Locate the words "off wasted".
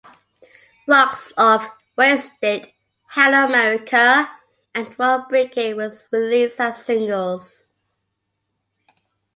1.37-2.71